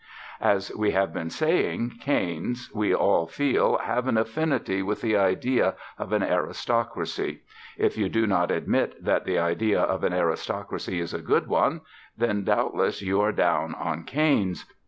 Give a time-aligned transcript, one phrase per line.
[0.41, 5.75] As we have been saying, canes, we all feel, have an affinity with the idea
[5.99, 7.41] of an aristocracy.
[7.77, 11.81] If you do not admit that the idea of an aristocracy is a good one,
[12.17, 14.65] then doubtless you are down on canes.